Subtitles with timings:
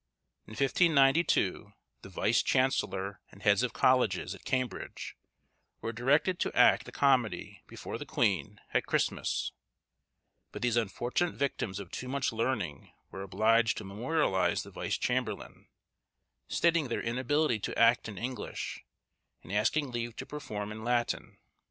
[0.47, 5.15] In 1592, the vice chancellor, and heads of colleges, at Cambridge,
[5.79, 9.51] were directed to act a comedy before the queen, at Christmas;
[10.51, 15.67] but these unfortunate victims of too much learning were obliged to memorialize the vice chamberlain,
[16.47, 18.83] stating their inability to act in English,
[19.43, 21.37] and asking leave to perform in Latin.